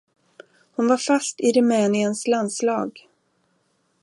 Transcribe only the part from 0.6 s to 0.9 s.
Hon